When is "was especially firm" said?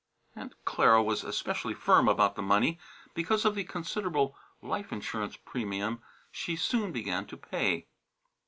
1.03-2.07